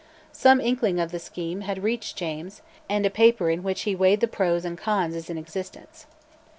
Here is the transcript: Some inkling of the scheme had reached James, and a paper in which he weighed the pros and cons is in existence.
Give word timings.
Some 0.33 0.59
inkling 0.59 0.99
of 0.99 1.11
the 1.11 1.19
scheme 1.19 1.61
had 1.61 1.83
reached 1.83 2.15
James, 2.17 2.63
and 2.89 3.05
a 3.05 3.11
paper 3.11 3.51
in 3.51 3.61
which 3.61 3.81
he 3.81 3.95
weighed 3.95 4.21
the 4.21 4.27
pros 4.27 4.65
and 4.65 4.75
cons 4.75 5.13
is 5.15 5.29
in 5.29 5.37
existence. 5.37 6.07